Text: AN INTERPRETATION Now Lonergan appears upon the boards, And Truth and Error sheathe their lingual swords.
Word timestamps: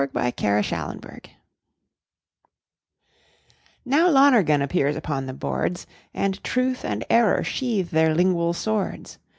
AN 0.01 0.09
INTERPRETATION 0.35 0.79
Now 3.85 4.09
Lonergan 4.09 4.63
appears 4.63 4.95
upon 4.95 5.27
the 5.27 5.33
boards, 5.33 5.85
And 6.11 6.43
Truth 6.43 6.83
and 6.83 7.05
Error 7.07 7.43
sheathe 7.43 7.89
their 7.89 8.15
lingual 8.15 8.53
swords. 8.53 9.19